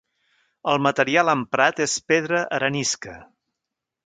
El 0.71 0.79
material 0.85 1.29
emprat 1.35 1.83
és 1.87 1.99
pedra 2.13 2.41
arenisca. 2.59 3.15